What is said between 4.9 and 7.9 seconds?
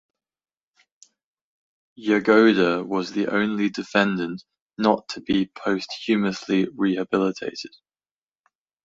to be posthumously rehabilitated.